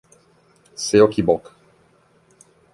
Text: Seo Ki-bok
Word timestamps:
Seo 0.75 1.05
Ki-bok 1.13 1.45